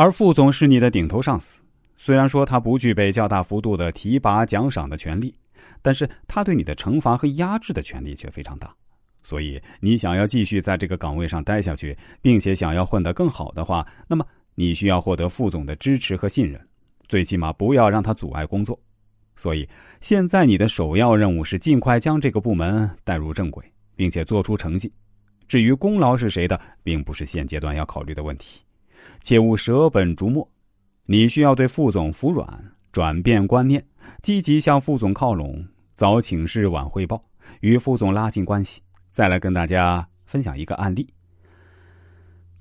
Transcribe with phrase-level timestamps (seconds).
[0.00, 1.60] 而副总是你的顶头上司，
[1.98, 5.34] 虽然说他不具备较大幅度的提拔奖赏的权利，
[5.82, 8.74] 但是他对你的惩罚和压制的权利却非常大。
[9.22, 14.24] 所以，你想要继续在这个岗位上待下去，并且想要混得更好的话，那么
[14.54, 16.58] 你需要获得副总的支持和信任，
[17.06, 18.80] 最起码不要让他阻碍工作。
[19.36, 19.68] 所以，
[20.00, 23.62] 现在你的首要任务是尽快将这个部门带入正轨，
[23.94, 24.90] 并且做出成绩。
[25.46, 28.62] 至于功劳是谁的，并不是现阶段要考虑的问题，
[29.20, 30.48] 切勿舍本逐末。
[31.06, 33.84] 你需要对副总服软，转变观念，
[34.22, 37.20] 积极向副总靠拢，早请示晚汇报，
[37.60, 38.80] 与副总拉近关系。
[39.10, 41.12] 再来跟大家分享一个案例。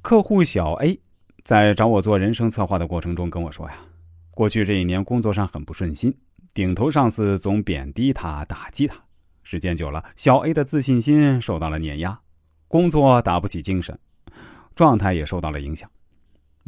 [0.00, 0.98] 客户小 A
[1.44, 3.76] 在找我做人生策划的过程中跟我说呀，
[4.30, 6.14] 过去这一年工作上很不顺心，
[6.54, 8.96] 顶头上司总贬低他、打击他，
[9.42, 12.18] 时间久了，小 A 的自信心受到了碾压，
[12.66, 13.98] 工作打不起精神，
[14.74, 15.90] 状态也受到了影响。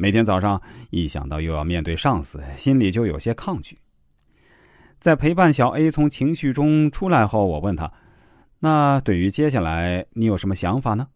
[0.01, 3.77] 每天早上一想到又要面对上司，心里就有些抗拒。
[4.97, 7.91] 在陪伴小 A 从情绪中出来后，我问他。
[8.57, 11.07] 那对于接下来你有什么想法呢？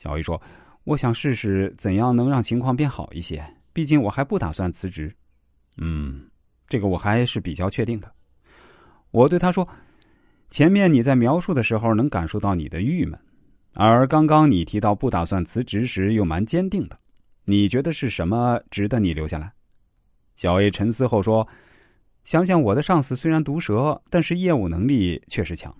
[0.00, 0.42] 小 A 说
[0.82, 3.40] ：“我想试试怎样能让情况变好一些。
[3.72, 5.14] 毕竟我还不打算辞职。”
[5.78, 6.28] 嗯，
[6.66, 8.10] 这个我还是比较确定的。
[9.12, 9.66] 我对他说
[10.50, 13.16] ：“前面你在描述的时候能感受到你的郁闷，
[13.74, 16.98] 而刚刚你提到不打算辞职时又蛮坚定的。
[17.48, 19.50] 你觉得是什么值得你留下来？”
[20.36, 21.48] 小 A 沉思后说
[22.22, 25.74] ：“想想我的上司虽然毒舌，但是业务能力确实强。”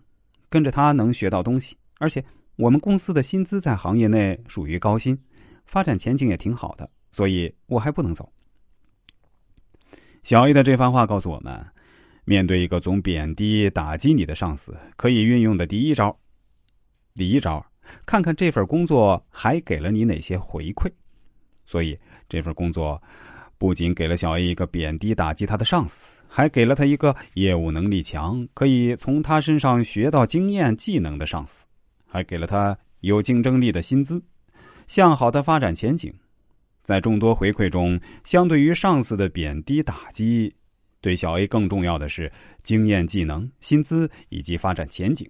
[0.51, 2.25] 跟着他能学到东西，而且
[2.57, 5.17] 我们公司的薪资在行业内属于高薪，
[5.67, 8.33] 发展前景也挺好的，所以我还不能走。
[10.23, 11.67] 小 A 的这番话告诉我们，
[12.25, 16.19] 面对一个总贬低、打击你的上司，可以运用的第一招，
[17.15, 17.65] 第一招，
[18.07, 20.91] 看看这份工作还给了你哪些回馈。
[21.69, 21.97] 所以
[22.29, 23.01] 这份工作
[23.59, 26.17] 不仅给了小 A 一个贬低、打击他的上司。
[26.31, 31.67] 还给了他一个业务能力强、可以从他身上学到经验技能的上司，
[32.07, 34.23] 还给了他有竞争力的薪资、
[34.87, 36.13] 向好的发展前景。
[36.83, 40.55] 在众多回馈中，相对于上司的贬低打击，
[41.01, 42.31] 对小 A 更重要的是
[42.63, 45.27] 经验、技能、薪资以及发展前景。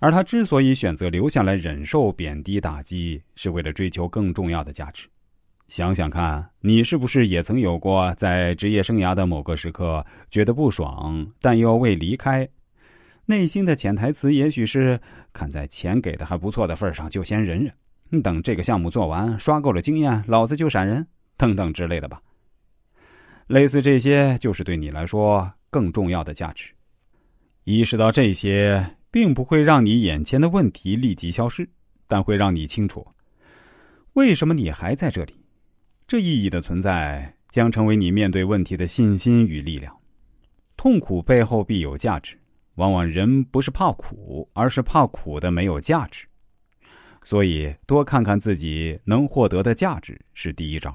[0.00, 5.08] 而他之所以选择留下来忍受贬低打击，是为了追求更重要的价值。
[5.70, 12.46] 想想看，你是不是也曾有过在职业生涯的某个时刻觉得不爽，但又未离开？
[13.24, 15.00] 内心的潜台词也许是：
[15.32, 17.62] 看在钱给的还不错的份上，就先忍
[18.10, 22.20] 忍，等这个项目做完，刷够了经验，老子就闪人，等等之类的吧。
[23.46, 26.64] 类似这些，就是对你来说更重要的价值。
[27.62, 31.70] 意识到这些，并不会让你眼前的问题立即消失，
[32.08, 33.06] 但会让你清楚，
[34.14, 35.36] 为什么你还在这里。
[36.10, 39.96] 这意义的存在将成为你面对问题的信心与力量。
[40.76, 42.36] 痛苦背后必有价值，
[42.74, 46.26] 往往人不是怕苦，而是怕苦的没有价值。
[47.22, 50.92] 所以，多看看自己能获得的价值是第一招。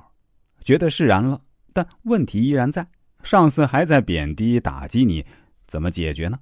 [0.66, 1.40] 觉得释然了，
[1.72, 2.86] 但问题依然在，
[3.24, 5.25] 上司还在贬低打击你，
[5.66, 6.38] 怎么解决呢？